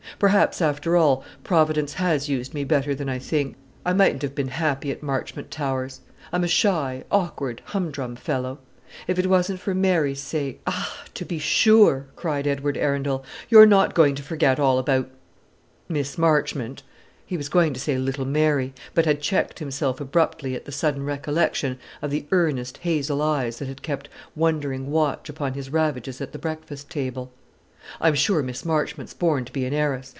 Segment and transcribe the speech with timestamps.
[0.19, 3.55] Perhaps, after all, Providence has used me better than I think.
[3.83, 6.01] I mightn't have been happy at Marchmont Towers.
[6.31, 8.59] I'm a shy, awkward, humdrum fellow.
[9.07, 13.25] If it wasn't for Mary's sake" "Ah, to be sure!" cried Edward Arundel.
[13.49, 15.09] "You're not going to forget all about
[15.89, 16.83] Miss Marchmont!"
[17.25, 21.03] He was going to say "little Mary," but had checked himself abruptly at the sudden
[21.03, 26.31] recollection of the earnest hazel eyes that had kept wondering watch upon his ravages at
[26.31, 27.31] the breakfast table.
[27.99, 30.09] "I'm sure Miss Marchmont's born to be an heiress.